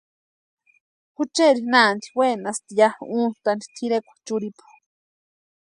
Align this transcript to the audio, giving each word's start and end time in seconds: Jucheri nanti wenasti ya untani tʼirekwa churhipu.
Jucheri 1.15 1.61
nanti 1.71 2.07
wenasti 2.17 2.73
ya 2.79 2.89
untani 3.19 3.65
tʼirekwa 3.75 4.13
churhipu. 4.25 4.65